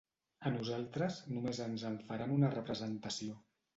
A 0.49 0.51
nosaltres 0.55 1.19
només 1.35 1.61
ens 1.67 1.85
en 1.93 1.99
faran 2.09 2.35
una 2.39 2.51
representació. 2.59 3.37